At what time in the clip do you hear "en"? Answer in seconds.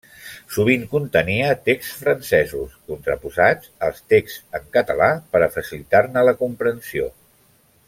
4.61-4.67